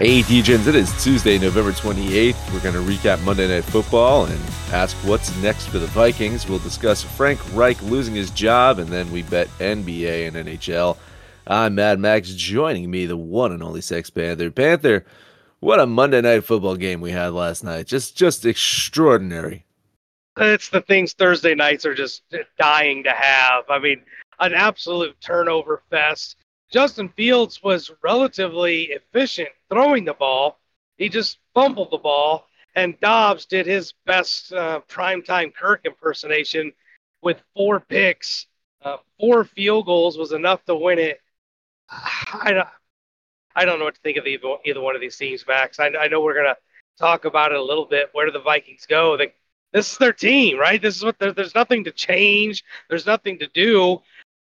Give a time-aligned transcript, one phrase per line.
[0.00, 2.54] Hey, DJs, it is Tuesday, November 28th.
[2.54, 4.40] We're going to recap Monday Night Football and
[4.72, 6.48] ask what's next for the Vikings.
[6.48, 10.96] We'll discuss Frank Reich losing his job, and then we bet NBA and NHL.
[11.46, 14.50] I'm Mad Max, joining me, the one and only Sex Panther.
[14.50, 15.04] Panther,
[15.58, 17.86] what a Monday Night Football game we had last night.
[17.86, 19.66] Just, just extraordinary.
[20.38, 22.22] It's the things Thursday nights are just
[22.58, 23.64] dying to have.
[23.68, 24.00] I mean,
[24.38, 26.36] an absolute turnover fest
[26.70, 30.58] Justin Fields was relatively efficient throwing the ball.
[30.96, 36.72] He just fumbled the ball, and Dobbs did his best uh, primetime Kirk impersonation
[37.22, 38.46] with four picks.
[38.82, 41.20] Uh, four field goals was enough to win it.
[41.90, 42.68] I don't,
[43.56, 45.80] I don't know what to think of either, either one of these teams, Max.
[45.80, 46.56] I, I know we're going to
[46.98, 48.10] talk about it a little bit.
[48.12, 49.18] Where do the Vikings go?
[49.72, 50.80] This is their team, right?
[50.80, 52.64] This is what there's nothing to change.
[52.88, 54.00] There's nothing to do.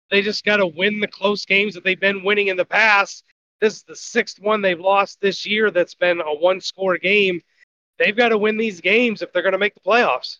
[0.09, 3.24] They just got to win the close games that they've been winning in the past.
[3.62, 7.42] This is the sixth one they've lost this year that's been a one score game.
[7.97, 10.38] They've got to win these games if they're going to make the playoffs.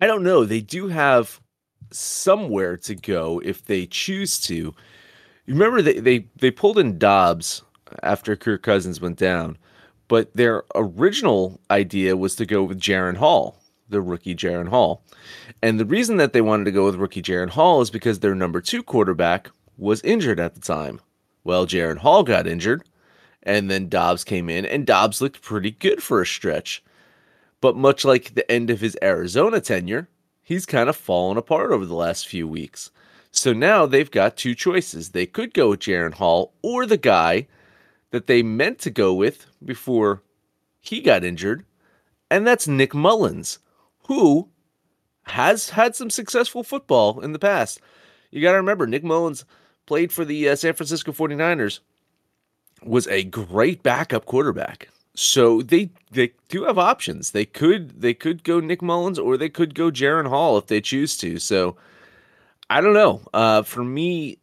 [0.00, 0.44] I don't know.
[0.44, 1.40] They do have
[1.90, 4.74] somewhere to go if they choose to.
[5.46, 7.62] Remember they, they, they pulled in Dobbs
[8.02, 9.58] after Kirk Cousins went down,
[10.08, 13.59] but their original idea was to go with Jaren Hall
[13.90, 15.02] the rookie Jaren Hall.
[15.62, 18.34] And the reason that they wanted to go with rookie Jaren Hall is because their
[18.34, 21.00] number two quarterback was injured at the time.
[21.44, 22.84] Well, Jaren Hall got injured,
[23.42, 26.82] and then Dobbs came in, and Dobbs looked pretty good for a stretch.
[27.60, 30.08] But much like the end of his Arizona tenure,
[30.42, 32.90] he's kind of fallen apart over the last few weeks.
[33.30, 35.10] So now they've got two choices.
[35.10, 37.46] They could go with Jaren Hall or the guy
[38.10, 40.22] that they meant to go with before
[40.80, 41.64] he got injured,
[42.30, 43.58] and that's Nick Mullens
[44.10, 44.48] who
[45.22, 47.80] has had some successful football in the past.
[48.32, 49.44] You got to remember, Nick Mullens
[49.86, 51.78] played for the uh, San Francisco 49ers,
[52.82, 54.88] was a great backup quarterback.
[55.14, 57.30] So they they do have options.
[57.30, 60.80] They could they could go Nick Mullens or they could go Jaren Hall if they
[60.80, 61.38] choose to.
[61.38, 61.76] So
[62.68, 63.22] I don't know.
[63.32, 64.38] Uh, for me,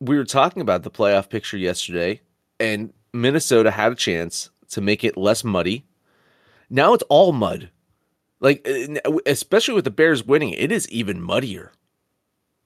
[0.00, 2.20] we were talking about the playoff picture yesterday,
[2.60, 5.86] and Minnesota had a chance to make it less muddy.
[6.68, 7.70] Now it's all mud.
[8.44, 11.72] Like, uh, especially with the Bears winning, it is even muddier.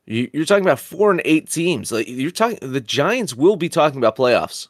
[0.06, 1.92] You're talking about four and eight teams.
[1.92, 4.66] Like you're talking, the Giants will be talking about playoffs.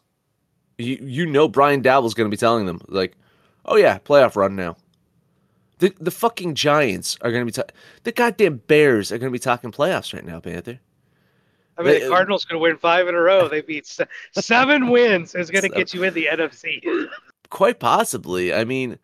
[0.76, 3.16] You you know Brian Daboll's going to be telling them like,
[3.64, 4.76] oh yeah, playoff run now.
[5.78, 9.34] The the fucking Giants are going to be ta- the goddamn Bears are going to
[9.34, 10.78] be talking playoffs right now, Panther.
[11.78, 13.48] I mean, they, the uh, Cardinals going to win five in a row.
[13.48, 17.08] They beat se- seven wins is going to get you in the NFC.
[17.48, 18.52] Quite possibly.
[18.52, 18.98] I mean,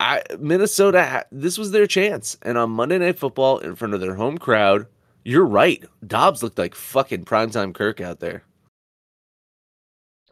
[0.00, 2.38] I Minnesota this was their chance.
[2.42, 4.86] And on Monday Night Football in front of their home crowd,
[5.24, 5.84] you're right.
[6.04, 8.42] Dobbs looked like fucking primetime Kirk out there.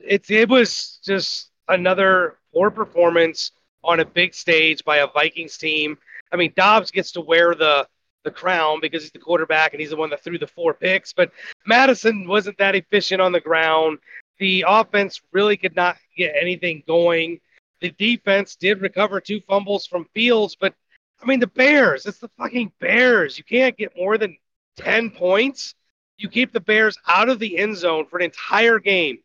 [0.00, 3.52] It's it was just another poor performance
[3.84, 5.98] on a big stage by a Vikings team.
[6.32, 7.86] I mean, Dobbs gets to wear the
[8.24, 11.12] the crown because he's the quarterback and he's the one that threw the four picks.
[11.12, 11.30] But
[11.66, 13.98] Madison wasn't that efficient on the ground.
[14.38, 17.40] The offense really could not get anything going
[17.80, 20.74] the defense did recover two fumbles from Fields, but
[21.22, 23.38] I mean, the Bears, it's the fucking Bears.
[23.38, 24.36] You can't get more than
[24.76, 25.74] 10 points.
[26.16, 29.18] You keep the Bears out of the end zone for an entire game,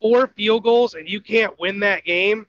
[0.00, 2.46] four field goals, and you can't win that game.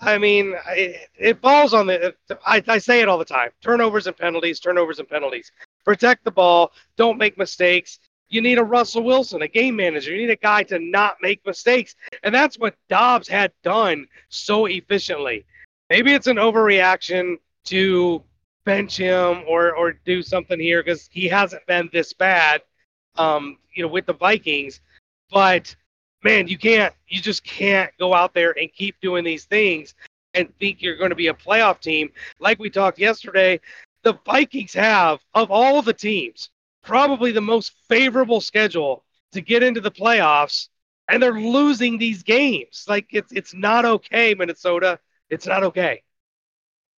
[0.00, 2.14] I mean, it, it falls on the.
[2.46, 5.50] I, I say it all the time: turnovers and penalties, turnovers and penalties.
[5.84, 6.72] Protect the ball.
[6.96, 7.98] Don't make mistakes.
[8.28, 10.12] You need a Russell Wilson, a game manager.
[10.12, 14.66] You need a guy to not make mistakes, and that's what Dobbs had done so
[14.66, 15.46] efficiently.
[15.88, 18.22] Maybe it's an overreaction to
[18.64, 22.62] bench him or or do something here because he hasn't been this bad,
[23.16, 24.80] um, you know, with the Vikings.
[25.30, 25.74] But
[26.22, 29.94] man, you can't, you just can't go out there and keep doing these things
[30.34, 32.10] and think you're going to be a playoff team.
[32.38, 33.60] Like we talked yesterday,
[34.02, 36.50] the Vikings have, of all the teams,
[36.82, 40.68] probably the most favorable schedule to get into the playoffs,
[41.08, 42.84] and they're losing these games.
[42.88, 44.98] Like it's it's not okay, Minnesota.
[45.30, 46.02] It's not okay.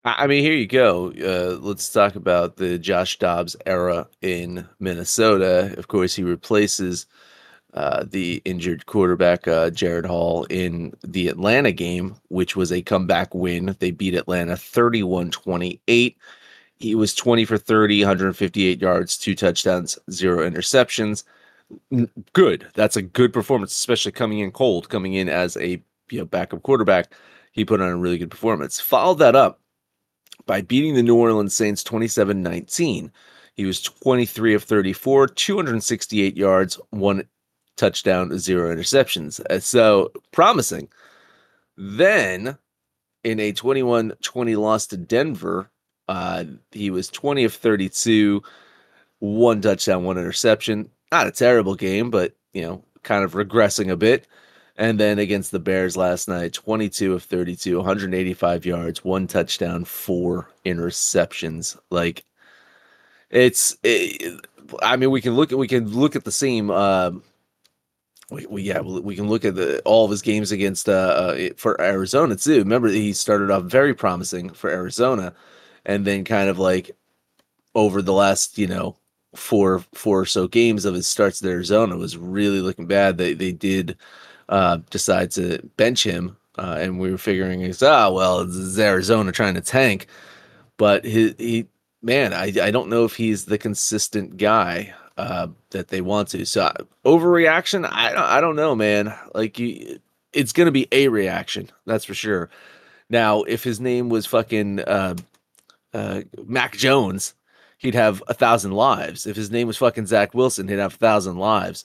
[0.05, 1.11] I mean, here you go.
[1.11, 5.75] Uh, let's talk about the Josh Dobbs era in Minnesota.
[5.77, 7.05] Of course, he replaces
[7.73, 13.35] uh, the injured quarterback uh, Jaren Hall in the Atlanta game, which was a comeback
[13.35, 13.75] win.
[13.79, 16.17] They beat Atlanta 31 28.
[16.79, 21.23] He was 20 for 30, 158 yards, two touchdowns, zero interceptions.
[22.33, 22.67] Good.
[22.73, 26.63] That's a good performance, especially coming in cold, coming in as a you know backup
[26.63, 27.13] quarterback.
[27.51, 28.79] He put on a really good performance.
[28.79, 29.59] Followed that up
[30.45, 33.11] by beating the New Orleans Saints 27 19.
[33.55, 37.27] He was 23 of 34, 268 yards, one
[37.75, 39.41] touchdown, zero interceptions.
[39.49, 40.87] Uh, so promising.
[41.75, 42.57] Then
[43.23, 45.69] in a 21 20 loss to Denver,
[46.09, 48.41] uh, he was 20 of 32,
[49.19, 50.89] one touchdown, one interception.
[51.11, 54.27] Not a terrible game, but, you know, kind of regressing a bit.
[54.75, 60.49] And then against the Bears last night, 22 of 32, 185 yards, one touchdown, four
[60.65, 61.77] interceptions.
[61.91, 62.23] Like
[63.29, 64.39] it's, it,
[64.81, 66.71] I mean, we can look at we can look at the same.
[66.71, 67.11] Uh,
[68.31, 71.49] we, we, yeah, we can look at the, all of his games against uh, uh,
[71.57, 72.59] for Arizona too.
[72.59, 75.33] Remember, he started off very promising for Arizona,
[75.89, 76.91] and then kind of like
[77.73, 78.95] over the last you know
[79.35, 83.17] four four or so games of his starts at Arizona was really looking bad.
[83.17, 83.97] They they did
[84.49, 89.31] uh, decide to bench him, uh, and we were figuring, is ah, well, it's Arizona
[89.31, 90.07] trying to tank,
[90.77, 91.67] but he, he
[92.01, 96.45] man, I, I don't know if he's the consistent guy uh, that they want to.
[96.45, 96.71] So
[97.03, 99.13] overreaction, I don't, I don't know, man.
[99.33, 99.99] Like you,
[100.33, 102.49] it's gonna be a reaction, that's for sure.
[103.09, 105.15] Now, if his name was fucking uh,
[105.93, 107.33] uh, Mac Jones,
[107.77, 109.25] he'd have a thousand lives.
[109.25, 111.83] If his name was fucking Zach Wilson, he'd have a thousand lives.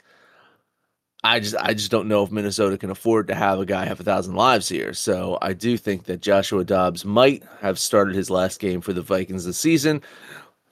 [1.25, 3.99] I just I just don't know if Minnesota can afford to have a guy have
[3.99, 4.93] a thousand lives here.
[4.93, 9.01] So I do think that Joshua Dobbs might have started his last game for the
[9.01, 10.03] Vikings this season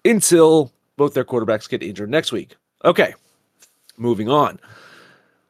[0.05, 2.55] until both their quarterbacks get injured next week.
[2.85, 3.15] Okay,
[3.97, 4.61] moving on.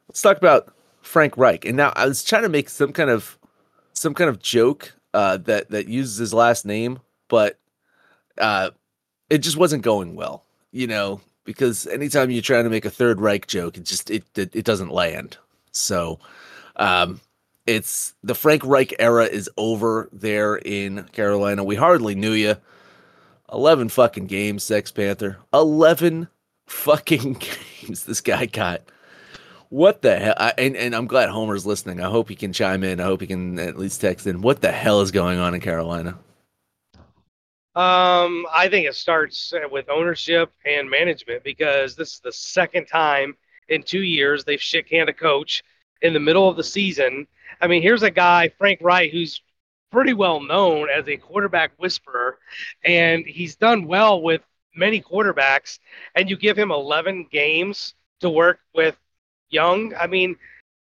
[0.08, 1.64] Let's talk about Frank Reich.
[1.64, 3.38] And now I was trying to make some kind of
[3.94, 7.58] some kind of joke uh, that that uses his last name, but
[8.38, 8.70] uh,
[9.30, 10.44] it just wasn't going well.
[10.70, 14.24] You know, because anytime you're trying to make a third Reich joke, it just it
[14.36, 15.36] it, it doesn't land.
[15.72, 16.18] So,
[16.76, 17.20] um,
[17.66, 21.64] it's the Frank Reich era is over there in Carolina.
[21.64, 22.56] We hardly knew you.
[23.52, 25.38] Eleven fucking games, Sex Panther.
[25.52, 26.28] Eleven
[26.66, 27.34] fucking
[27.82, 28.04] games.
[28.04, 28.82] This guy got.
[29.68, 30.34] What the hell?
[30.36, 32.00] I, and and I'm glad Homer's listening.
[32.00, 33.00] I hope he can chime in.
[33.00, 34.42] I hope he can at least text in.
[34.42, 36.18] What the hell is going on in Carolina?
[37.74, 43.36] Um, I think it starts with ownership and management because this is the second time
[43.68, 45.62] in two years they've shit canned a coach
[46.02, 47.26] in the middle of the season.
[47.60, 49.40] I mean, here's a guy, Frank Reich, who's
[49.90, 52.38] pretty well known as a quarterback whisperer,
[52.84, 54.42] and he's done well with
[54.74, 55.78] many quarterbacks.
[56.14, 58.96] And you give him 11 games to work with
[59.50, 59.94] Young.
[59.94, 60.36] I mean,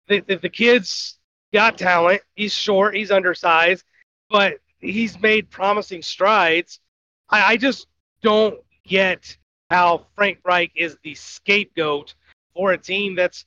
[0.09, 1.19] the, the, the kid's
[1.53, 2.23] got talent.
[2.35, 3.85] He's short, he's undersized,
[4.31, 6.81] but he's made promising strides.
[7.29, 7.87] I, I just
[8.23, 9.37] don't get
[9.71, 12.15] how Frank Reich is the scapegoat
[12.55, 13.45] for a team that's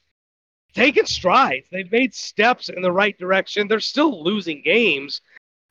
[0.73, 1.67] taken strides.
[1.71, 3.67] They've made steps in the right direction.
[3.67, 5.21] They're still losing games,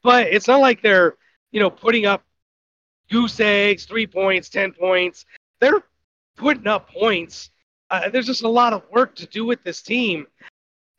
[0.02, 1.16] but it's not like they're,
[1.52, 2.24] you know, putting up
[3.10, 5.24] goose eggs, three points, 10 points.
[5.60, 5.82] They're
[6.36, 7.50] putting up points.
[7.90, 10.26] Uh, there's just a lot of work to do with this team.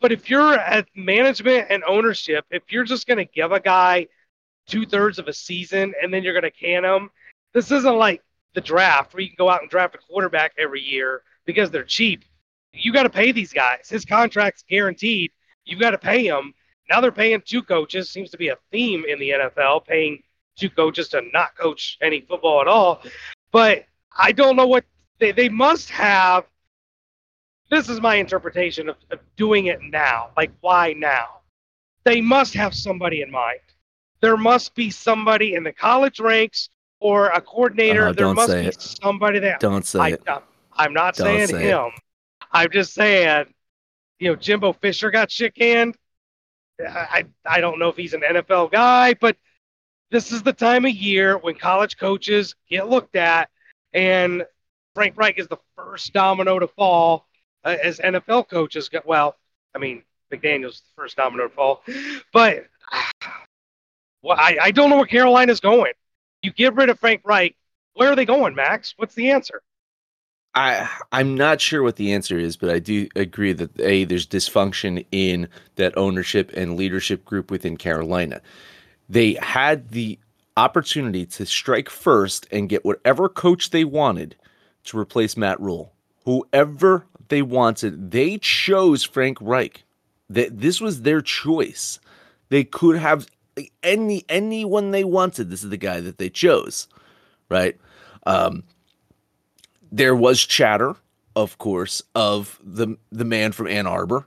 [0.02, 4.08] But if you're at management and ownership, if you're just going to give a guy
[4.68, 7.10] two thirds of a season and then you're going to can them.
[7.54, 8.22] This isn't like
[8.54, 11.84] the draft where you can go out and draft a quarterback every year because they're
[11.84, 12.24] cheap.
[12.74, 13.90] You got to pay these guys.
[13.90, 15.32] His contract's guaranteed.
[15.66, 16.54] You've got to pay him.
[16.90, 18.10] Now they're paying two coaches.
[18.10, 20.24] Seems to be a theme in the NFL, paying
[20.58, 23.02] two coaches to not coach any football at all.
[23.52, 23.86] But
[24.18, 24.86] I don't know what
[25.20, 26.46] they, they must have.
[27.70, 30.30] This is my interpretation of, of doing it now.
[30.36, 31.40] Like, why now?
[32.04, 33.60] They must have somebody in mind
[34.22, 38.08] there must be somebody in the college ranks or a coordinator.
[38.08, 38.82] Uh, there must be it.
[38.82, 40.24] somebody that Don't say I, it.
[40.74, 41.68] I'm not Don't saying say it.
[41.68, 41.90] him.
[42.52, 43.46] I'm just saying,
[44.20, 45.96] you know, Jimbo Fisher got shit canned.
[46.80, 49.38] I I don't know if he's an NFL guy, but
[50.10, 53.50] this is the time of year when college coaches get looked at,
[53.94, 54.46] and
[54.96, 57.28] Frank Reich is the first domino to fall
[57.64, 59.06] uh, as NFL coaches get.
[59.06, 59.38] Well,
[59.76, 61.84] I mean, McDaniel's the first domino to fall,
[62.34, 62.66] but
[64.22, 65.94] well, I, I don't know where Carolina's going.
[66.42, 67.56] You get rid of Frank Reich,
[67.94, 68.94] where are they going, Max?
[68.98, 69.62] What's the answer?
[70.54, 74.28] I I'm not sure what the answer is, but I do agree that a there's
[74.28, 78.42] dysfunction in that ownership and leadership group within Carolina.
[79.08, 80.20] They had the
[80.58, 84.36] opportunity to strike first and get whatever coach they wanted
[84.86, 85.94] to replace Matt Rhule.
[86.26, 89.84] Whoever they wanted, they chose Frank Reich.
[90.30, 92.00] That this was their choice.
[92.50, 93.28] They could have
[93.84, 95.50] any anyone they wanted.
[95.50, 96.88] This is the guy that they chose,
[97.50, 97.78] right?
[98.26, 98.64] Um,
[99.92, 100.96] there was chatter,
[101.36, 104.26] of course, of the the man from Ann Arbor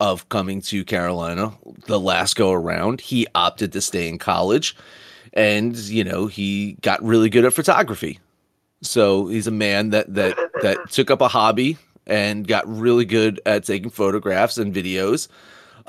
[0.00, 1.52] of coming to Carolina
[1.86, 3.00] the last go around.
[3.00, 4.76] He opted to stay in college
[5.32, 8.18] and you know, he got really good at photography.
[8.82, 13.40] So he's a man that that that took up a hobby and got really good
[13.44, 15.28] at taking photographs and videos.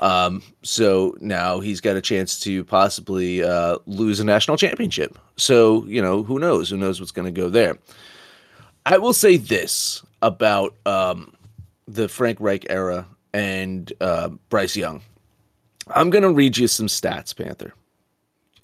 [0.00, 5.18] Um, so now he's got a chance to possibly uh, lose a national championship.
[5.36, 6.70] So you know, who knows?
[6.70, 7.78] Who knows what's going to go there?
[8.86, 11.34] I will say this about um,
[11.86, 15.02] the Frank Reich era and uh, Bryce Young.
[15.88, 17.74] I'm going to read you some stats, Panther.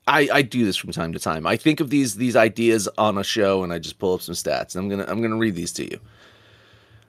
[0.09, 1.47] I, I do this from time to time.
[1.47, 4.35] I think of these these ideas on a show and I just pull up some
[4.37, 4.75] stats.
[4.75, 5.99] And I'm gonna I'm gonna read these to you.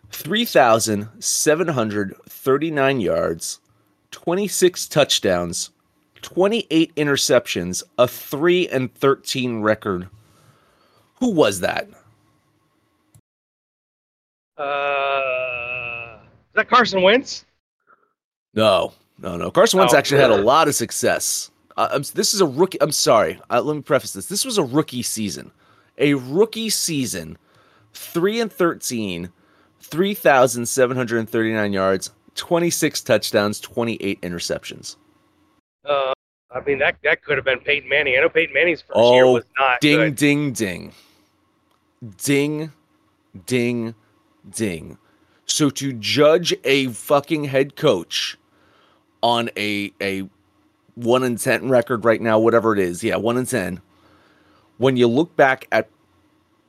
[0.10, 3.60] Three thousand seven hundred thirty nine yards,
[4.18, 5.70] twenty six touchdowns,
[6.24, 10.10] twenty eight interceptions, a three and thirteen record.
[11.20, 11.88] Who was that?
[14.58, 17.46] Uh, is that Carson Wentz?
[18.56, 19.52] No, no, no.
[19.52, 21.52] Carson Wentz Oh, actually had a lot of success.
[21.76, 22.82] Uh, I'm, this is a rookie.
[22.82, 23.40] I'm sorry.
[23.52, 24.26] Uh, let me preface this.
[24.26, 25.52] This was a rookie season.
[26.00, 27.38] A rookie season.
[27.94, 29.30] 3 and 13,
[29.80, 34.96] 3,739 yards, 26 touchdowns, 28 interceptions.
[35.84, 36.14] Uh,
[36.52, 38.16] I mean that that could have been Peyton Manning.
[38.18, 40.16] I know Peyton Manning's first year Oh, was not Ding, good.
[40.16, 40.94] ding, ding.
[42.24, 42.72] Ding,
[43.46, 43.96] ding,
[44.50, 44.98] ding.
[45.46, 48.38] So to judge a fucking head coach
[49.24, 50.30] on a a
[50.96, 53.82] one in ten record right now, whatever it is, yeah, one in ten.
[54.78, 55.90] When you look back at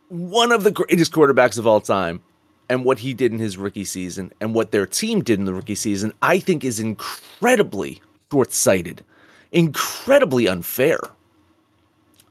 [0.08, 2.20] one of the greatest quarterbacks of all time
[2.68, 5.54] and what he did in his rookie season and what their team did in the
[5.54, 9.04] rookie season, I think is incredibly short sighted,
[9.52, 10.98] incredibly unfair.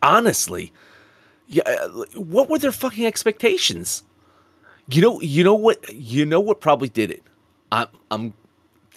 [0.04, 0.72] Honestly,
[1.48, 4.04] yeah, what were their fucking expectations?
[4.90, 7.24] You know, you know what, you know what probably did it.
[7.72, 8.34] I'm, I'm,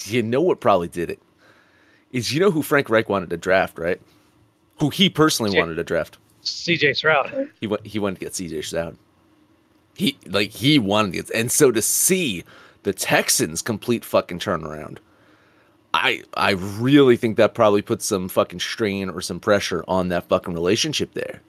[0.05, 1.21] you know what probably did it
[2.13, 4.01] is you know who Frank Reich wanted to draft, right?
[4.81, 5.61] Who he personally Yeah.
[5.61, 6.19] wanted to draft.
[6.43, 6.95] C.J.
[6.95, 7.51] Stroud.
[7.61, 7.87] He went.
[7.87, 8.63] He wanted to get C.J.
[8.63, 8.97] Stroud.
[10.01, 12.43] He like he wanted it, and so to see
[12.85, 14.97] the Texans complete fucking turnaround,
[15.93, 20.27] I I really think that probably puts some fucking strain or some pressure on that
[20.29, 21.43] fucking relationship there.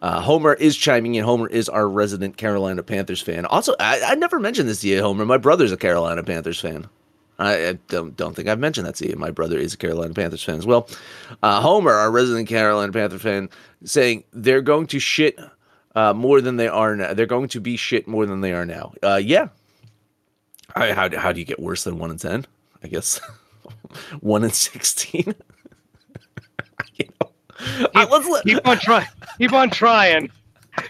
[0.00, 1.24] Uh, Homer is chiming in.
[1.24, 3.44] Homer is our resident Carolina Panthers fan.
[3.46, 5.26] Also, I, I never mentioned this to you, Homer.
[5.26, 6.88] My brother's a Carolina Panthers fan.
[7.38, 9.16] I, I don't don't think I've mentioned that to you.
[9.16, 10.88] My brother is a Carolina Panthers fan as well.
[11.42, 13.50] Uh, Homer, our resident Carolina Panther fan,
[13.84, 15.38] saying they're going to shit
[15.94, 17.14] uh, more than they are now.
[17.14, 18.92] They're going to be shit more than they are now.
[19.02, 19.48] Uh, yeah.
[20.74, 22.46] I, how do- how do you get worse than one in ten?
[22.82, 23.20] I guess
[24.20, 25.34] one in sixteen.
[26.96, 27.30] you know,
[27.94, 29.06] let's let- Keep on trying.
[29.38, 30.30] Keep on trying.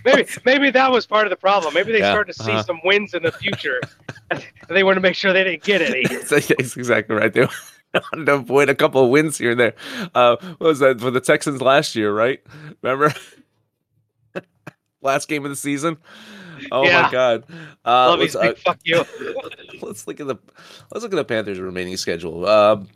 [0.05, 1.75] Maybe maybe that was part of the problem.
[1.75, 2.63] Maybe they Yeah, started to see uh-huh.
[2.63, 3.81] some wins in the future.
[4.31, 6.07] and they want to make sure they didn't get any.
[6.07, 7.31] That's that's exactly right.
[7.33, 7.47] They
[7.93, 9.75] wanted to avoid a couple of wins here and there.
[10.15, 12.15] Uh, what was that for the Texans last year?
[12.15, 12.41] Right?
[12.81, 13.15] Remember
[15.05, 15.97] last game of the season?
[16.73, 17.03] Oh Yeah.
[17.03, 17.45] my god!
[17.85, 19.05] Uh, Love let's, uh, fuck you.
[19.83, 20.37] let's look at the
[20.91, 22.47] let's look at the Panthers' remaining schedule.
[22.49, 22.89] Um,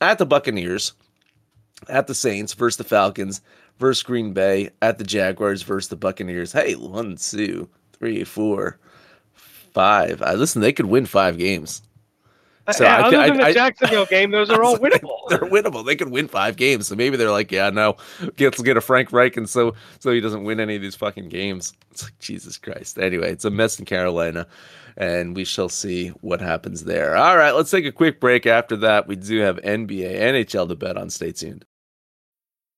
[0.00, 0.92] at the Buccaneers,
[1.88, 3.40] at the Saints versus the Falcons
[3.78, 6.52] versus Green Bay, at the Jaguars versus the Buccaneers.
[6.52, 8.78] Hey, one, two, three, four,
[9.34, 10.20] five.
[10.22, 11.82] Uh, listen, they could win five games.
[12.72, 15.21] So Yeah, I other I- than the I- Jacksonville game, those are all winnable.
[15.32, 15.84] They're winnable.
[15.84, 16.88] They could win five games.
[16.88, 17.96] So maybe they're like, yeah, no,
[18.38, 21.28] let's get a Frank Reich, and so so he doesn't win any of these fucking
[21.28, 21.72] games.
[21.90, 22.98] It's like Jesus Christ.
[22.98, 24.46] Anyway, it's a mess in Carolina,
[24.96, 27.16] and we shall see what happens there.
[27.16, 28.46] All right, let's take a quick break.
[28.46, 31.10] After that, we do have NBA, NHL to bet on.
[31.10, 31.64] Stay tuned.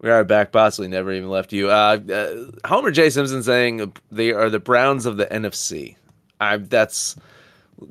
[0.00, 0.52] We are back.
[0.52, 1.70] Possibly never even left you.
[1.70, 3.08] Uh, uh, Homer J.
[3.08, 5.96] Simpson saying they are the Browns of the NFC.
[6.38, 7.16] I, that's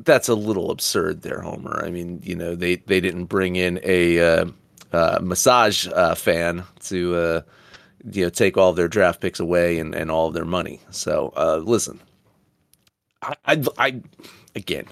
[0.04, 1.84] that's a little absurd there, Homer.
[1.84, 4.46] I mean, you know, they they didn't bring in a uh,
[4.94, 7.42] uh massage uh, fan to uh,
[8.12, 10.80] you know take all their draft picks away and, and all of their money.
[10.92, 11.34] So
[11.66, 12.00] listen,
[13.24, 14.02] I, I, I
[14.56, 14.86] again,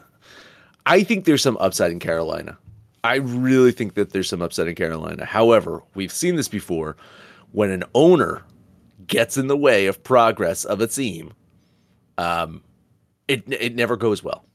[0.88, 2.58] I think there's some upside in Carolina.
[3.04, 5.26] I really think that there's some upset in Carolina.
[5.26, 6.96] However, we've seen this before
[7.52, 8.44] when an owner
[9.06, 11.34] gets in the way of progress of a team,
[12.18, 12.64] um,
[13.28, 14.46] it it never goes well.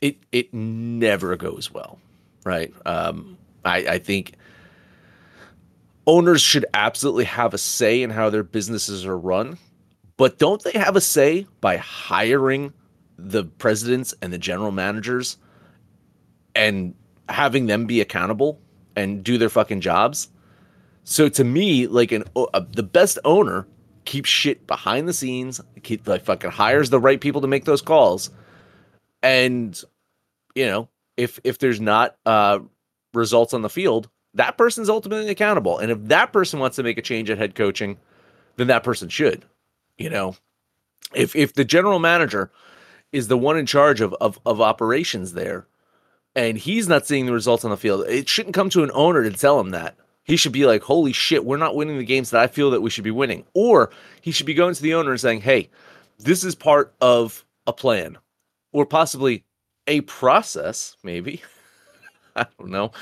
[0.00, 1.98] It it never goes well,
[2.44, 2.72] right?
[2.86, 4.34] Um, I, I think
[6.06, 9.58] owners should absolutely have a say in how their businesses are run,
[10.16, 12.72] but don't they have a say by hiring
[13.18, 15.36] the presidents and the general managers
[16.54, 16.94] and
[17.30, 18.60] having them be accountable
[18.96, 20.28] and do their fucking jobs.
[21.04, 23.66] So to me, like an uh, the best owner
[24.04, 27.82] keeps shit behind the scenes, keep like fucking hires the right people to make those
[27.82, 28.30] calls,
[29.22, 29.82] and
[30.54, 32.60] you know if if there's not uh
[33.12, 35.78] results on the field, that person's ultimately accountable.
[35.78, 37.98] And if that person wants to make a change at head coaching,
[38.56, 39.44] then that person should.
[39.98, 40.36] You know,
[41.14, 42.50] if if the general manager
[43.12, 45.66] is the one in charge of of, of operations there,
[46.34, 49.22] and he's not seeing the results on the field, it shouldn't come to an owner
[49.22, 49.96] to tell him that.
[50.22, 52.82] He should be like, holy shit, we're not winning the games that I feel that
[52.82, 53.44] we should be winning.
[53.54, 53.90] Or
[54.20, 55.70] he should be going to the owner and saying, hey,
[56.18, 58.18] this is part of a plan
[58.72, 59.44] or possibly
[59.86, 61.42] a process, maybe.
[62.36, 62.92] I don't know.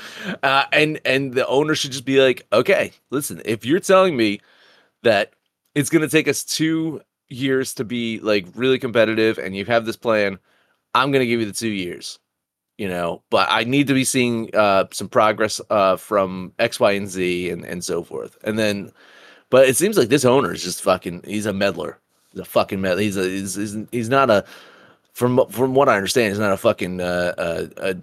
[0.41, 4.41] Uh, and and the owner should just be like, okay, listen, if you're telling me
[5.03, 5.33] that
[5.75, 9.85] it's going to take us two years to be like really competitive and you have
[9.85, 10.39] this plan,
[10.95, 12.17] I'm going to give you the two years
[12.79, 16.93] you know, but I need to be seeing uh, some progress uh, from X, Y,
[16.93, 18.37] and Z and, and so forth.
[18.45, 18.93] And then,
[19.49, 21.99] but it seems like this owner is just fucking, he's a meddler.
[22.31, 23.01] He's a fucking meddler.
[23.01, 24.45] He's a, he's, he's, he's not a,
[25.11, 27.95] from from what I understand, he's not a fucking uh, a, a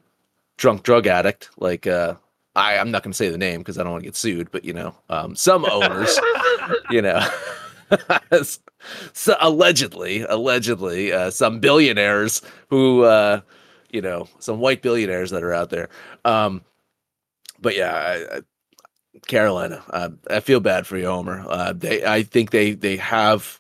[0.58, 1.48] drunk drug addict.
[1.56, 2.16] Like, uh,
[2.54, 4.50] I, I'm not going to say the name because I don't want to get sued,
[4.50, 6.20] but you know, um, some owners,
[6.90, 7.26] you know,
[9.14, 13.40] so allegedly, allegedly, uh, some billionaires who, uh,
[13.96, 15.88] you know some white billionaires that are out there.
[16.24, 16.62] Um,
[17.59, 18.40] but yeah, I, I,
[19.26, 21.44] Carolina, uh, I feel bad for you, Homer.
[21.48, 23.59] Uh, they, I think they they have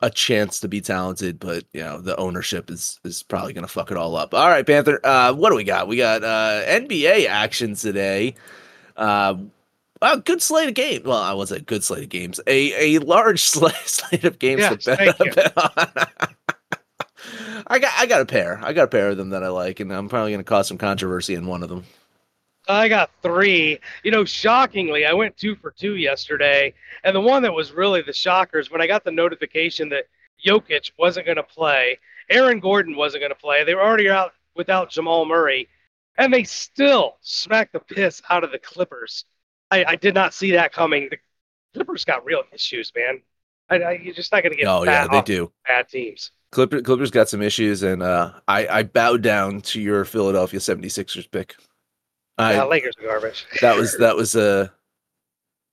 [0.00, 3.72] a chance to be talented, but you know the ownership is is probably going to
[3.72, 4.32] fuck it all up.
[4.32, 5.00] All right, Panther.
[5.04, 5.86] Uh, what do we got?
[5.86, 8.36] We got uh, NBA action today.
[8.96, 9.36] Uh,
[10.00, 11.04] a good slate of games.
[11.04, 12.40] Well, I was a good slate of games.
[12.46, 16.28] A a large slate of games yes, to bet, bet on.
[17.66, 18.60] I got I got a pair.
[18.62, 20.68] I got a pair of them that I like, and I'm probably going to cause
[20.68, 21.84] some controversy in one of them.
[22.68, 23.78] I got three.
[24.02, 28.02] You know, shockingly, I went two for two yesterday, and the one that was really
[28.02, 30.04] the shockers when I got the notification that
[30.44, 31.98] Jokic wasn't going to play,
[32.30, 33.64] Aaron Gordon wasn't going to play.
[33.64, 35.68] They were already out without Jamal Murray,
[36.16, 39.24] and they still smacked the piss out of the Clippers.
[39.70, 41.08] I, I did not see that coming.
[41.10, 41.18] The
[41.74, 43.20] Clippers got real issues, man.
[43.68, 44.68] I, I, you're just not going to get.
[44.68, 45.50] Oh yeah, they do.
[45.66, 46.30] Bad teams.
[46.54, 51.28] Clipper, Clippers got some issues, and uh, I, I bowed down to your Philadelphia 76ers
[51.30, 51.56] pick.
[52.38, 53.44] I, yeah, Lakers are garbage.
[53.60, 54.72] that was that was a.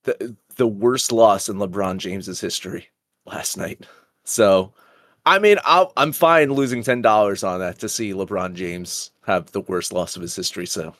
[0.06, 0.12] Uh,
[0.56, 2.88] the worst loss in LeBron James's history
[3.24, 3.86] last night.
[4.24, 4.74] So,
[5.24, 9.52] I mean, i am fine losing ten dollars on that to see LeBron James have
[9.52, 10.66] the worst loss of his history.
[10.66, 10.94] So,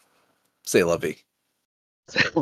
[0.64, 1.18] say Lovey.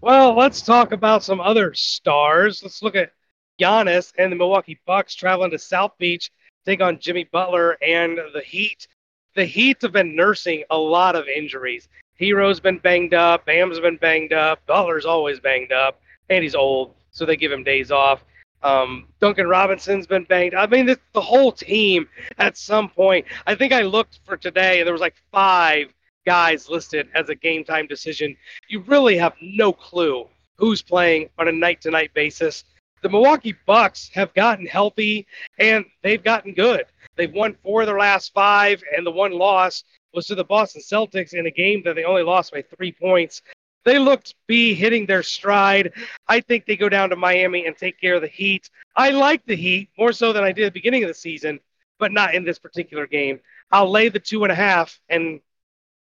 [0.00, 2.62] well, let's talk about some other stars.
[2.62, 3.12] Let's look at
[3.60, 6.30] Giannis and the Milwaukee Bucks traveling to South Beach,
[6.64, 8.86] take on Jimmy Butler and the Heat.
[9.34, 11.88] The Heat have been nursing a lot of injuries.
[12.18, 16.94] Herro's been banged up, Bam's been banged up, Butler's always banged up, and he's old,
[17.10, 18.24] so they give him days off.
[18.62, 20.54] Um, Duncan Robinson's been banged.
[20.54, 23.24] I mean, the whole team at some point.
[23.46, 25.94] I think I looked for today, and there was like five
[26.26, 28.36] guys listed as a game time decision.
[28.68, 32.64] You really have no clue who's playing on a night to night basis.
[33.02, 35.26] The Milwaukee Bucks have gotten healthy
[35.58, 36.86] and they've gotten good.
[37.16, 39.84] They've won four of their last five, and the one loss
[40.14, 43.42] was to the Boston Celtics in a game that they only lost by three points.
[43.84, 45.92] They looked to be hitting their stride.
[46.28, 48.68] I think they go down to Miami and take care of the Heat.
[48.96, 51.60] I like the Heat more so than I did at the beginning of the season,
[51.98, 53.40] but not in this particular game.
[53.70, 55.40] I'll lay the two and a half, and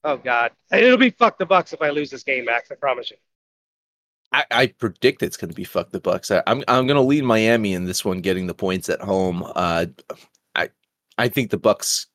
[0.04, 2.70] oh god, it'll be fuck the Bucks if I lose this game, Max.
[2.70, 3.16] I promise you.
[4.32, 6.30] I, I predict it's going to be fuck the Bucks.
[6.30, 9.00] I, am I'm, I'm going to lead Miami in this one, getting the points at
[9.00, 9.42] home.
[9.54, 9.86] Uh,
[10.54, 10.68] I
[11.16, 12.06] I think the Bucks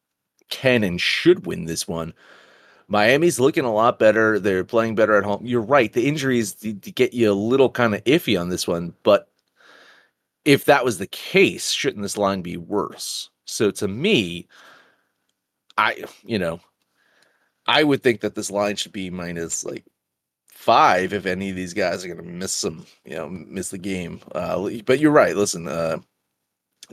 [0.49, 2.13] can and should win this one.
[2.87, 4.39] Miami's looking a lot better.
[4.39, 5.45] They're playing better at home.
[5.45, 5.91] You're right.
[5.91, 9.29] The injuries get you a little kind of iffy on this one, but
[10.45, 13.29] if that was the case, shouldn't this line be worse?
[13.45, 14.47] So to me,
[15.77, 16.59] I you know,
[17.65, 19.85] I would think that this line should be minus like
[20.63, 23.77] five if any of these guys are going to miss some, you know, miss the
[23.77, 24.21] game.
[24.33, 25.35] Uh, but you're right.
[25.35, 25.97] Listen, uh,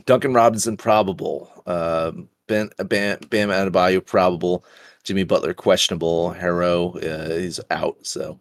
[0.05, 1.49] Duncan Robinson probable.
[1.65, 4.65] Um, Ben, Bam, Bam Adebayo probable.
[5.03, 6.33] Jimmy Butler questionable.
[6.33, 7.97] Herro uh, is out.
[8.03, 8.39] So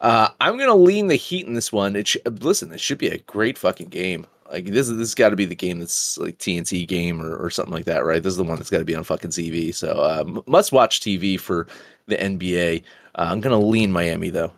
[0.00, 1.94] uh, I'm gonna lean the Heat in this one.
[1.94, 4.26] It sh- listen, it should be a great fucking game.
[4.50, 7.50] Like this, this has got to be the game that's like TNT game or, or
[7.50, 8.22] something like that, right?
[8.22, 9.74] This is the one that's got to be on fucking TV.
[9.74, 11.68] So um, must watch TV for
[12.06, 12.82] the NBA.
[13.14, 14.52] Uh, I'm gonna lean Miami though.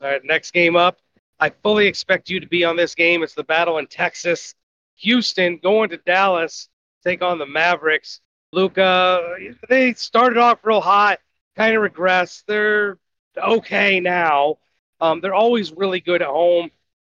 [0.00, 0.98] All right, next game up.
[1.38, 3.22] I fully expect you to be on this game.
[3.22, 4.54] It's the battle in Texas.
[4.96, 6.68] Houston going to Dallas
[7.04, 8.20] take on the Mavericks.
[8.52, 9.36] Luka,
[9.68, 11.18] they started off real hot,
[11.54, 12.44] kind of regressed.
[12.46, 12.98] They're
[13.36, 14.58] okay now.
[15.00, 16.70] Um, they're always really good at home,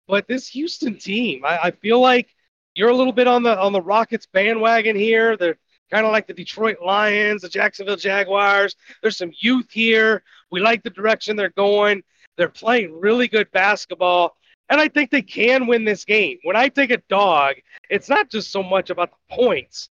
[0.07, 2.29] but this Houston team, I, I feel like
[2.75, 5.37] you're a little bit on the on the Rockets bandwagon here.
[5.37, 5.57] They're
[5.89, 8.75] kind of like the Detroit Lions, the Jacksonville Jaguars.
[9.01, 10.23] There's some youth here.
[10.51, 12.03] We like the direction they're going.
[12.37, 14.35] They're playing really good basketball.
[14.69, 16.37] And I think they can win this game.
[16.43, 17.55] When I take a dog,
[17.89, 19.89] it's not just so much about the points,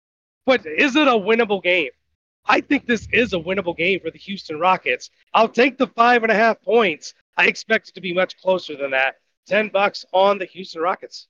[0.44, 1.90] but is it a winnable game?
[2.44, 5.10] I think this is a winnable game for the Houston Rockets.
[5.34, 7.14] I'll take the five and a half points.
[7.36, 9.16] I expect it to be much closer than that.
[9.46, 11.26] 10 bucks on the Houston Rockets.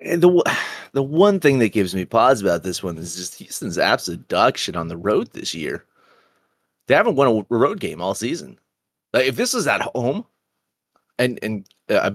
[0.00, 0.42] And the
[0.92, 4.56] the one thing that gives me pause about this one is just Houston's absolute dog
[4.56, 5.84] shit on the road this year.
[6.86, 8.58] They haven't won a road game all season.
[9.16, 10.26] Like if this was at home,
[11.18, 12.10] and and uh,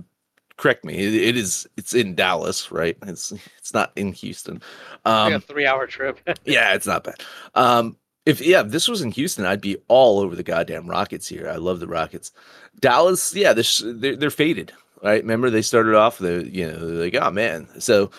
[0.58, 0.94] correct me.
[0.94, 1.68] It, it is.
[1.78, 2.96] It's in Dallas, right?
[3.08, 4.62] It's it's not in Houston.
[5.04, 6.20] Um, like a three-hour trip.
[6.46, 7.24] yeah, it's not bad.
[7.56, 11.28] Um, if yeah, if this was in Houston, I'd be all over the goddamn Rockets
[11.28, 11.50] here.
[11.50, 12.32] I love the Rockets.
[12.80, 15.24] Dallas, yeah, they're they're, they're faded, right?
[15.24, 18.12] Remember they started off the you know like oh man, so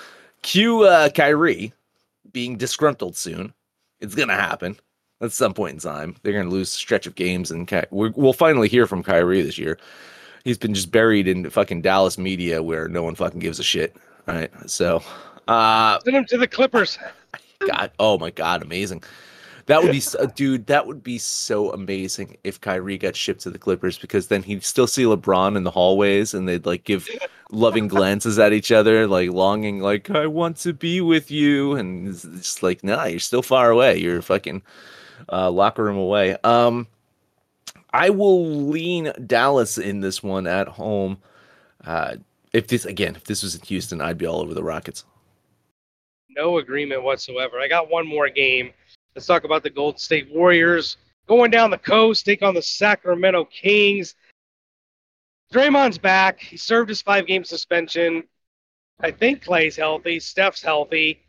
[0.43, 1.73] cue uh, Kyrie
[2.33, 3.55] being disgruntled soon.
[4.01, 4.77] It's gonna happen
[5.23, 6.17] at some point in time.
[6.23, 9.57] They're gonna lose a stretch of games, and Ky- we'll finally hear from Kyrie this
[9.57, 9.79] year
[10.45, 13.97] he's been just buried in fucking Dallas media where no one fucking gives a shit.
[14.27, 14.51] Right.
[14.67, 15.03] So,
[15.49, 16.99] uh, send him to the Clippers.
[17.67, 19.03] God, oh my God, amazing.
[19.67, 20.67] That would be, so, dude.
[20.67, 24.65] That would be so amazing if Kyrie got shipped to the Clippers because then he'd
[24.65, 27.09] still see LeBron in the hallways and they'd like give
[27.53, 32.09] loving glances at each other, like longing, like I want to be with you, and
[32.09, 33.99] it's just like, nah, you're still far away.
[33.99, 34.63] You're fucking
[35.31, 36.37] uh, locker room away.
[36.45, 36.87] Um,
[37.93, 41.19] I will lean Dallas in this one at home.
[41.85, 42.17] Uh,
[42.53, 45.05] if this again, if this was in Houston, I'd be all over the Rockets.
[46.31, 47.61] No agreement whatsoever.
[47.61, 48.73] I got one more game.
[49.15, 53.45] Let's talk about the Golden State Warriors going down the coast, take on the Sacramento
[53.47, 54.15] Kings.
[55.53, 56.41] Draymond's back.
[56.41, 58.25] He served his five game suspension.
[59.01, 60.21] I think Clay's healthy.
[60.21, 61.23] Steph's healthy.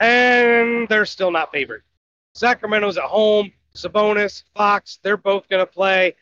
[0.00, 1.82] And they're still not favored.
[2.38, 3.52] Sacramento's at home.
[3.74, 6.14] Sabonis, Fox, they're both going to play.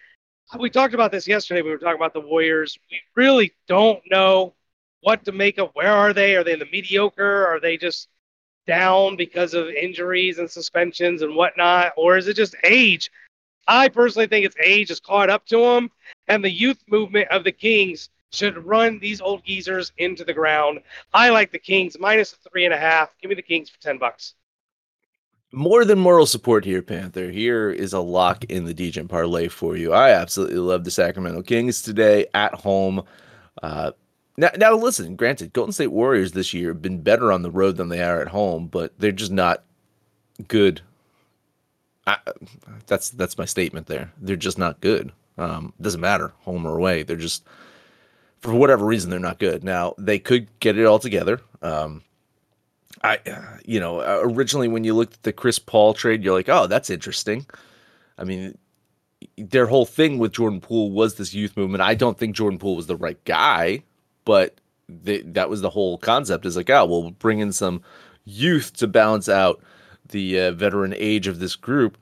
[0.58, 1.60] We talked about this yesterday.
[1.60, 2.78] We were talking about the Warriors.
[2.90, 4.54] We really don't know
[5.02, 5.70] what to make of.
[5.74, 6.36] Where are they?
[6.36, 7.46] Are they in the mediocre?
[7.46, 8.08] Are they just
[8.66, 11.92] down because of injuries and suspensions and whatnot?
[11.98, 13.10] Or is it just age?
[13.68, 15.90] I personally think it's age has caught up to them,
[16.28, 20.80] and the youth movement of the Kings should run these old geezers into the ground.
[21.12, 23.10] I like the Kings minus three and a half.
[23.20, 24.34] Give me the Kings for ten bucks.
[25.56, 27.30] More than moral support here, Panther.
[27.30, 29.90] Here is a lock in the DJ parlay for you.
[29.90, 33.02] I absolutely love the Sacramento Kings today at home.
[33.62, 33.92] Uh,
[34.36, 35.16] now, now listen.
[35.16, 38.20] Granted, Golden State Warriors this year have been better on the road than they are
[38.20, 39.64] at home, but they're just not
[40.46, 40.82] good.
[42.06, 42.18] I,
[42.86, 44.12] that's that's my statement there.
[44.20, 45.10] They're just not good.
[45.38, 47.02] Um, doesn't matter home or away.
[47.02, 47.46] They're just
[48.40, 49.64] for whatever reason they're not good.
[49.64, 51.40] Now they could get it all together.
[51.62, 52.02] Um,
[53.02, 53.18] I,
[53.64, 56.90] you know, originally when you looked at the Chris Paul trade, you're like, oh, that's
[56.90, 57.46] interesting.
[58.18, 58.56] I mean,
[59.36, 61.82] their whole thing with Jordan Poole was this youth movement.
[61.82, 63.82] I don't think Jordan Poole was the right guy,
[64.24, 66.46] but they, that was the whole concept.
[66.46, 67.82] Is like, oh, we'll bring in some
[68.24, 69.62] youth to balance out
[70.08, 71.98] the uh, veteran age of this group,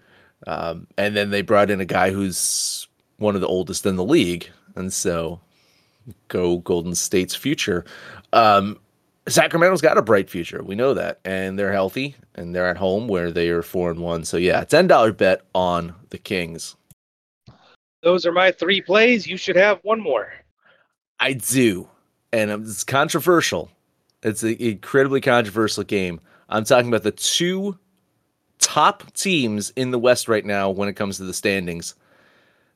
[0.47, 4.05] um, and then they brought in a guy who's one of the oldest in the
[4.05, 5.41] league, and so
[6.29, 7.85] go Golden State's future.
[8.33, 8.79] Um,
[9.27, 10.63] Sacramento's got a bright future.
[10.63, 11.21] We know that.
[11.25, 14.25] And they're healthy and they're at home where they are four and one.
[14.25, 16.77] So yeah, ten dollar bet on the Kings.
[18.03, 19.27] Those are my three plays.
[19.27, 20.33] You should have one more.
[21.21, 21.89] I do.
[22.33, 23.71] And it's controversial.
[24.23, 26.21] It's an incredibly controversial game.
[26.49, 27.79] I'm talking about the two
[28.59, 31.95] top teams in the West right now when it comes to the standings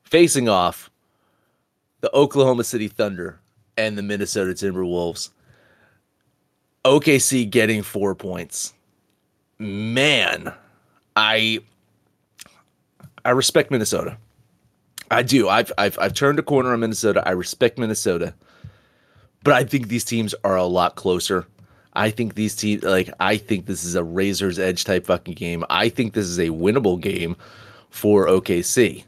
[0.05, 0.91] facing off
[2.01, 3.41] the Oklahoma City Thunder
[3.77, 5.31] and the Minnesota Timberwolves.
[6.89, 8.73] OKC getting four points.
[9.59, 10.55] Man,
[11.15, 11.61] I
[13.25, 14.17] I respect Minnesota.
[15.11, 15.51] I do.
[15.51, 17.23] I've I've I've turned a corner on Minnesota.
[17.27, 18.35] I respect Minnesota.
[19.45, 21.47] But I think these teams are a lot closer.
[21.93, 25.65] I think these teams like I think this is a razor's edge type fucking game.
[25.69, 27.37] I think this is a winnable game
[27.91, 29.05] for OKC.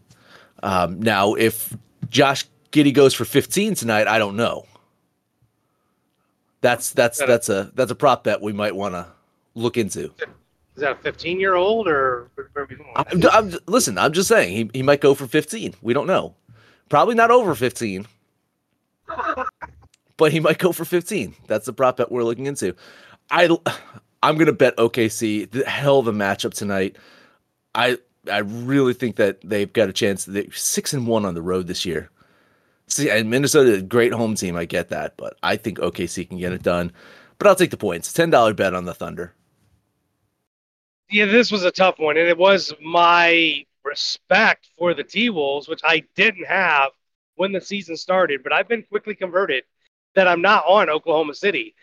[0.63, 1.75] Um, now, if
[2.11, 4.67] Josh Giddey goes for 15 tonight, I don't know.
[6.61, 9.07] That's that's that's a that's a prop bet we might want to
[9.55, 10.13] look into.
[10.77, 12.31] Is that a 15 year old or?
[12.97, 15.75] I'm, I'm, listen, I'm just saying he, he might go for 15.
[15.83, 16.35] We don't know.
[16.89, 18.07] Probably not over 15,
[20.17, 21.35] but he might go for 15.
[21.47, 22.75] That's the prop bet we're looking into.
[23.31, 23.57] I
[24.23, 25.51] I'm gonna bet OKC.
[25.51, 26.97] The hell of a matchup tonight.
[27.75, 27.99] I
[28.31, 30.25] I really think that they've got a chance.
[30.25, 32.11] They're six and one on the road this year.
[32.91, 34.57] See, and Minnesota, a great home team.
[34.57, 36.93] I get that, but I think OKC can get it done.
[37.39, 38.13] But I'll take the points.
[38.13, 39.33] Ten dollar bet on the Thunder.
[41.09, 45.69] Yeah, this was a tough one, and it was my respect for the T Wolves,
[45.69, 46.91] which I didn't have
[47.37, 48.43] when the season started.
[48.43, 49.65] But I've been quickly converted
[50.15, 51.75] that I'm not on Oklahoma City.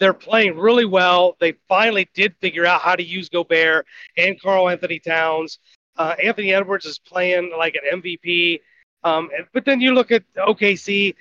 [0.00, 1.36] They're playing really well.
[1.40, 5.58] They finally did figure out how to use Gobert and Karl-Anthony Towns.
[5.96, 8.60] Uh, Anthony Edwards is playing like an MVP.
[9.04, 11.14] Um, but then you look at OKC,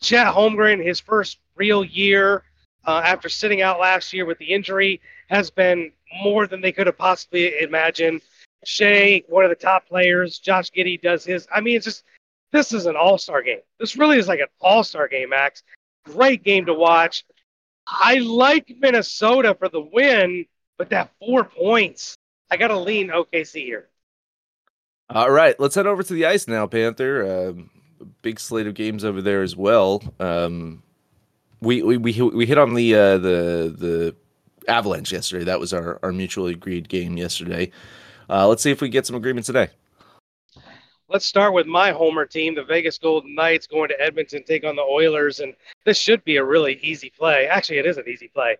[0.00, 2.44] Chet Holmgren, his first real year
[2.86, 5.92] uh, after sitting out last year with the injury, has been
[6.22, 8.22] more than they could have possibly imagined.
[8.64, 11.46] Shai, one of the top players, Josh Giddey does his.
[11.54, 12.04] I mean, it's just
[12.52, 13.60] this is an all star game.
[13.78, 15.62] This really is like an all star game, Max.
[16.04, 17.24] Great game to watch.
[17.86, 20.46] I like Minnesota for the win,
[20.78, 22.16] but that four points,
[22.50, 23.88] I got to lean OKC here.
[25.10, 27.50] All right, let's head over to the ice now, Panther.
[27.50, 27.70] Um,
[28.22, 30.02] big slate of games over there as well.
[30.18, 30.82] Um,
[31.60, 34.16] we, we we we hit on the uh, the the
[34.66, 35.44] Avalanche yesterday.
[35.44, 37.70] That was our our mutually agreed game yesterday.
[38.28, 39.68] Uh, let's see if we get some agreement today.
[41.08, 44.74] Let's start with my homer team, the Vegas Golden Knights, going to Edmonton, take on
[44.74, 47.46] the Oilers, and this should be a really easy play.
[47.46, 48.56] Actually, it is an easy play.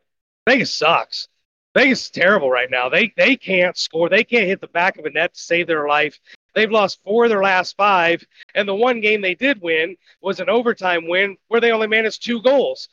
[0.46, 1.28] Vegas sucks.
[1.74, 2.88] Vegas is terrible right now.
[2.88, 4.08] They they can't score.
[4.08, 6.18] They can't hit the back of a net to save their life.
[6.54, 10.38] They've lost four of their last five, and the one game they did win was
[10.38, 12.88] an overtime win where they only managed two goals.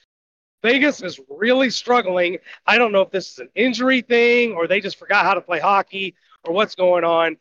[0.64, 2.38] Vegas is really struggling.
[2.66, 5.42] I don't know if this is an injury thing or they just forgot how to
[5.42, 7.38] play hockey or what's going on.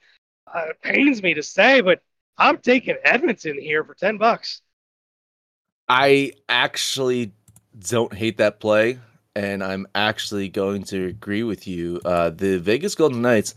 [0.46, 2.00] Uh, it pains me to say, but
[2.38, 4.62] I'm taking Edmonton here for 10 bucks.
[5.88, 7.32] I actually
[7.78, 8.98] don't hate that play
[9.34, 12.00] and I'm actually going to agree with you.
[12.04, 13.54] Uh, the Vegas Golden Knights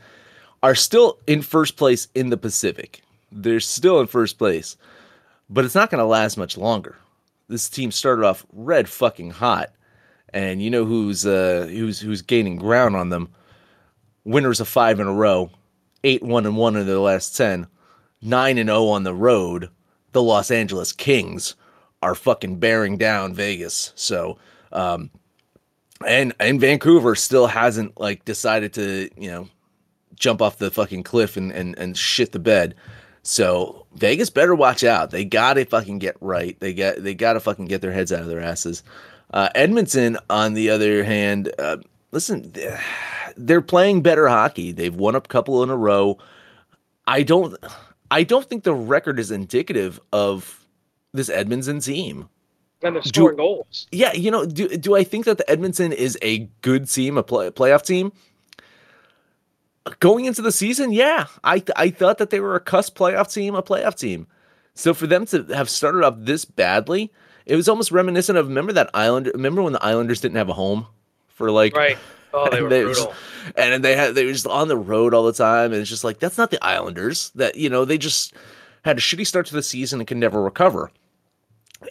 [0.62, 3.02] are still in first place in the Pacific.
[3.32, 4.78] They're still in first place,
[5.50, 6.98] but it's not going to last much longer.
[7.48, 9.72] This team started off red fucking hot,
[10.34, 13.30] and you know who's uh, who's who's gaining ground on them.
[14.24, 15.52] Winners of five in a row,
[16.04, 17.68] eight one and one in their last ten,
[18.22, 19.70] nine and zero on the road.
[20.14, 21.56] The Los Angeles Kings
[22.02, 23.92] are fucking bearing down Vegas.
[23.96, 24.38] So
[24.72, 25.10] um,
[26.06, 29.48] and and Vancouver still hasn't like decided to you know
[30.16, 32.76] jump off the fucking cliff and and, and shit the bed.
[33.24, 35.12] So Vegas better watch out.
[35.12, 36.60] They gotta fucking get right.
[36.60, 38.84] They got they gotta fucking get their heads out of their asses.
[39.34, 41.78] Uh, Edmonton, on the other hand, uh,
[42.12, 42.54] listen,
[43.36, 44.72] they're playing better hockey.
[44.72, 46.20] They've won a couple in a row.
[47.08, 47.58] I don't,
[48.12, 50.66] I don't think the record is indicative of
[51.14, 52.30] this Edmonton team.
[52.84, 53.88] And they're scoring do, goals.
[53.92, 57.24] Yeah, you know, do do I think that the Edmonton is a good team, a
[57.24, 58.12] play, playoff team?
[60.00, 63.34] Going into the season, yeah, I th- I thought that they were a cuss playoff
[63.34, 64.28] team, a playoff team.
[64.76, 67.12] So for them to have started off this badly,
[67.46, 69.30] it was almost reminiscent of remember that Island.
[69.34, 70.88] Remember when the Islanders didn't have a home
[71.28, 71.98] for like right.
[72.34, 73.08] Oh, they were they brutal.
[73.08, 75.90] Just, and they had they were just on the road all the time, and it's
[75.90, 77.32] just like that's not the Islanders.
[77.36, 78.34] That you know they just
[78.84, 80.92] had a shitty start to the season and can never recover.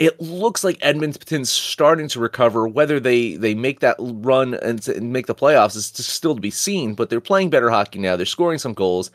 [0.01, 2.67] It looks like Edmonton's starting to recover.
[2.67, 6.51] Whether they they make that run and, and make the playoffs is still to be
[6.51, 6.95] seen.
[6.95, 8.17] But they're playing better hockey now.
[8.17, 9.11] They're scoring some goals.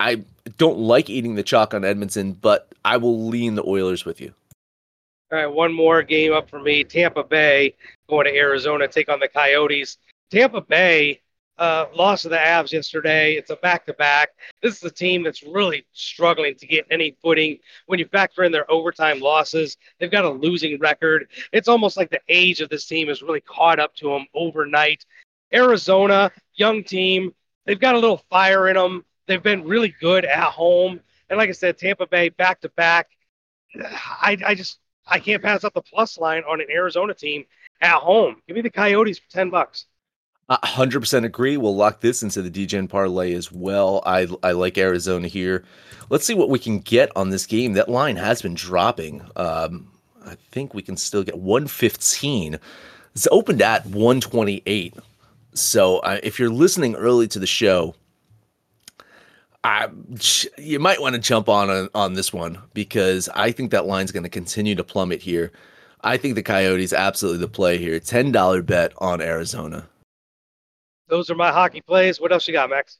[0.00, 0.22] I
[0.56, 4.32] don't like eating the chalk on Edmonton, but I will lean the Oilers with you.
[5.30, 6.84] All right, one more game up for me.
[6.84, 7.74] Tampa Bay
[8.08, 9.98] going to Arizona, take on the Coyotes.
[10.30, 11.20] Tampa Bay
[11.58, 13.34] uh, lost to the Avs yesterday.
[13.34, 14.30] It's a back to back.
[14.62, 17.58] This is a team that's really struggling to get any footing.
[17.86, 21.28] When you factor in their overtime losses, they've got a losing record.
[21.52, 25.04] It's almost like the age of this team has really caught up to them overnight.
[25.52, 27.34] Arizona, young team,
[27.66, 29.04] they've got a little fire in them.
[29.26, 31.00] They've been really good at home.
[31.28, 33.08] And like I said, Tampa Bay back to back.
[33.74, 37.44] I, I just I can't pass up the plus line on an Arizona team
[37.80, 38.36] at home.
[38.46, 39.86] Give me the Coyotes for ten bucks.
[40.50, 41.58] Hundred percent agree.
[41.58, 44.02] We'll lock this into the Degen parlay as well.
[44.06, 45.62] I I like Arizona here.
[46.08, 47.74] Let's see what we can get on this game.
[47.74, 49.20] That line has been dropping.
[49.36, 49.88] Um,
[50.24, 52.58] I think we can still get one fifteen.
[53.14, 54.94] It's opened at one twenty eight.
[55.52, 57.94] So uh, if you're listening early to the show,
[59.64, 59.88] I,
[60.56, 64.12] you might want to jump on a, on this one because I think that line's
[64.12, 65.52] going to continue to plummet here.
[66.02, 68.00] I think the Coyotes absolutely the play here.
[68.00, 69.86] Ten dollar bet on Arizona.
[71.08, 72.20] Those are my hockey plays.
[72.20, 72.98] What else you got, Max?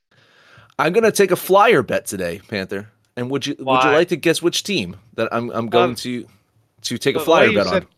[0.78, 2.88] I'm going to take a flyer bet today, Panther.
[3.16, 3.74] And would you Why?
[3.76, 6.26] would you like to guess which team that I'm I'm going um, to
[6.82, 7.88] to take a flyer bet said, on?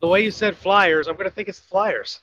[0.00, 2.20] The way you said Flyers, I'm going to think it's the Flyers.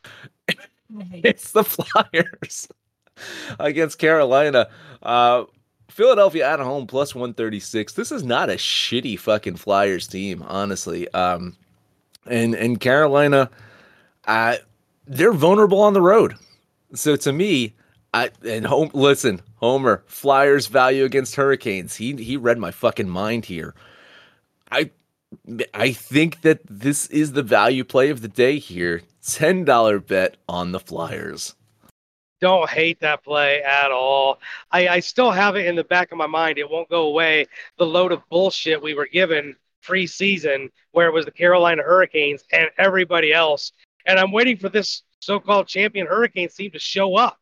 [1.14, 2.68] it's the Flyers
[3.60, 4.70] against Carolina.
[5.02, 5.46] Uh,
[5.90, 7.94] Philadelphia at home plus 136.
[7.94, 11.08] This is not a shitty fucking Flyers team, honestly.
[11.14, 11.56] Um,
[12.26, 13.50] and and Carolina,
[14.26, 14.58] uh,
[15.08, 16.36] they're vulnerable on the road.
[16.94, 17.76] So to me,
[18.14, 21.96] I and home listen, Homer, Flyers value against Hurricanes.
[21.96, 23.74] He he read my fucking mind here.
[24.72, 24.92] I
[25.74, 29.02] I think that this is the value play of the day here.
[29.24, 31.56] $10 bet on the Flyers
[32.44, 34.38] don't hate that play at all.
[34.70, 36.58] I, I still have it in the back of my mind.
[36.58, 37.46] It won't go away.
[37.78, 42.70] The load of bullshit we were given preseason, where it was the Carolina Hurricanes and
[42.78, 43.72] everybody else.
[44.06, 47.40] And I'm waiting for this so-called champion Hurricanes seem to show up.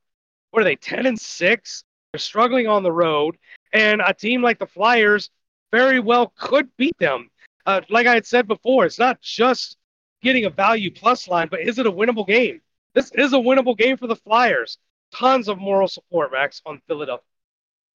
[0.52, 1.84] What are they, 10 and 6?
[2.12, 3.38] They're struggling on the road.
[3.74, 5.30] And a team like the Flyers
[5.72, 7.30] very well could beat them.
[7.66, 9.78] Uh, like I had said before, it's not just
[10.22, 12.62] getting a value plus line, but is it a winnable game?
[12.94, 14.78] This is a winnable game for the Flyers
[15.14, 17.26] tons of moral support, Max, on Philadelphia.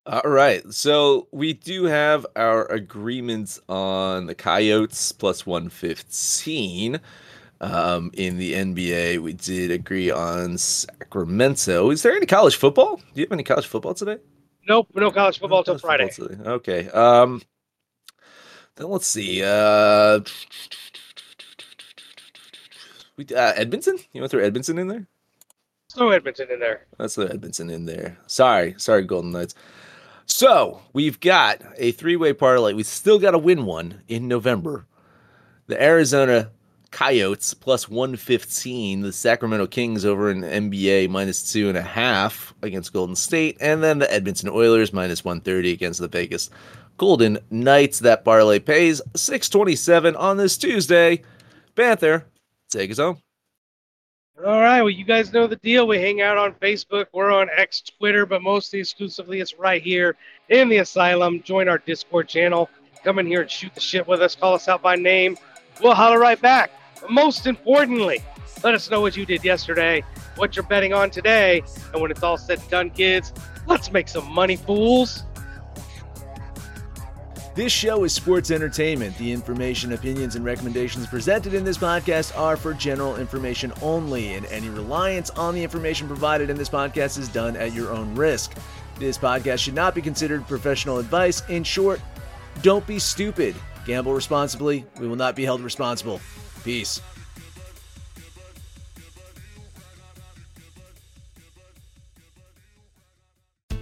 [0.06, 0.62] All right.
[0.72, 7.00] So we do have our agreements on the Coyotes plus 115.
[7.62, 11.90] Um, in the NBA, we did agree on Sacramento.
[11.90, 12.98] Is there any college football?
[12.98, 14.18] Do you have any college football today?
[14.68, 16.10] Nope, no college football until Friday.
[16.10, 16.90] Football okay.
[16.90, 17.42] Um,
[18.76, 19.42] then let's see.
[19.44, 20.20] Uh,
[23.16, 23.98] we uh, Edmonton.
[24.12, 25.08] You want to throw Edmonton in there?
[25.96, 26.86] throw Edmonton in there.
[27.00, 28.18] Let's throw Edmonton in there.
[28.28, 29.56] Sorry, sorry, Golden Knights.
[30.26, 32.74] So we've got a three-way parlay.
[32.74, 34.86] We still got to win one in November.
[35.68, 36.52] The Arizona
[36.96, 42.94] Coyotes plus 115, the Sacramento Kings over in NBA minus two and a half against
[42.94, 46.50] Golden State, and then the Edmonton Oilers minus 130 against the Vegas
[46.96, 48.00] Golden Knights.
[48.00, 51.22] That parlay pays 627 on this Tuesday.
[51.76, 52.28] Panther,
[52.70, 53.18] take us home.
[54.46, 55.88] All right, well, you guys know the deal.
[55.88, 60.16] We hang out on Facebook, we're on X, Twitter, but mostly exclusively it's right here
[60.48, 61.44] in the asylum.
[61.44, 62.70] Join our Discord channel.
[63.04, 64.34] Come in here and shoot the shit with us.
[64.34, 65.38] Call us out by name.
[65.82, 66.72] We'll holler right back.
[67.10, 68.24] Most importantly,
[68.64, 70.04] let us know what you did yesterday,
[70.38, 71.62] what you're betting on today,
[71.94, 73.34] and when it's all said and done, kids,
[73.68, 75.24] let's make some money, fools.
[77.56, 79.18] This show is sports entertainment.
[79.18, 84.46] The information, opinions, and recommendations presented in this podcast are for general information only, and
[84.48, 88.54] any reliance on the information provided in this podcast is done at your own risk.
[89.00, 91.44] This podcast should not be considered professional advice.
[91.48, 92.02] In short,
[92.62, 93.56] don't be stupid.
[93.86, 94.86] Gamble responsibly.
[95.00, 96.20] We will not be held responsible.
[96.66, 97.00] Peace.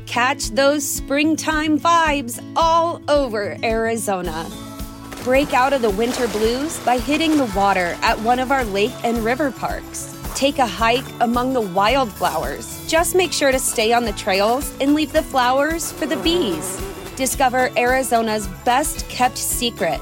[0.05, 4.45] Catch those springtime vibes all over Arizona.
[5.23, 8.91] Break out of the winter blues by hitting the water at one of our lake
[9.05, 10.19] and river parks.
[10.35, 12.85] Take a hike among the wildflowers.
[12.89, 16.81] Just make sure to stay on the trails and leave the flowers for the bees.
[17.15, 20.01] Discover Arizona's best kept secret